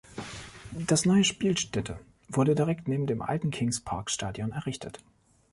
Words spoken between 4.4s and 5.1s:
errichtet.